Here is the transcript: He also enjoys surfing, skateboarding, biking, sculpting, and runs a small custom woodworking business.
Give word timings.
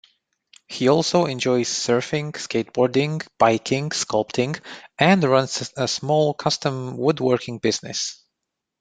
He 0.67 0.87
also 0.87 1.25
enjoys 1.27 1.69
surfing, 1.69 2.31
skateboarding, 2.31 3.21
biking, 3.37 3.91
sculpting, 3.91 4.59
and 4.97 5.23
runs 5.23 5.71
a 5.77 5.87
small 5.87 6.33
custom 6.33 6.97
woodworking 6.97 7.59
business. 7.59 8.17